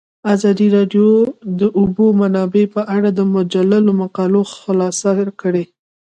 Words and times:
ازادي 0.33 0.67
راډیو 0.75 1.07
د 1.29 1.29
د 1.59 1.61
اوبو 1.79 2.05
منابع 2.21 2.63
په 2.75 2.81
اړه 2.95 3.09
د 3.13 3.19
مجلو 3.35 3.91
مقالو 4.01 4.41
خلاصه 4.59 5.09
کړې. 5.41 5.63